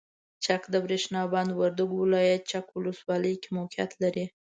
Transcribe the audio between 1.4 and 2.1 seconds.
وردګو